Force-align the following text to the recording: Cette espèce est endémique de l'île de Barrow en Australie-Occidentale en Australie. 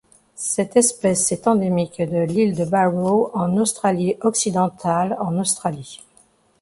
Cette 0.33 0.77
espèce 0.77 1.31
est 1.31 1.45
endémique 1.45 2.01
de 2.01 2.23
l'île 2.23 2.55
de 2.57 2.65
Barrow 2.65 3.29
en 3.35 3.55
Australie-Occidentale 3.57 5.15
en 5.19 5.37
Australie. 5.37 6.01